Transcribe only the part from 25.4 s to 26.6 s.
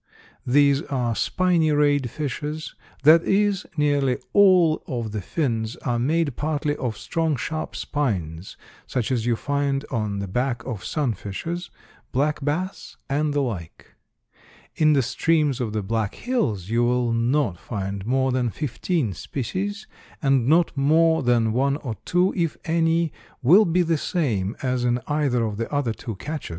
of the other two catches.